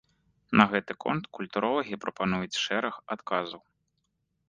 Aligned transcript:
На 0.61 0.65
гэты 0.71 0.93
конт 1.05 1.27
культуролагі 1.39 2.01
прапануюць 2.07 2.61
шэраг 2.65 2.95
адказаў. 3.17 3.61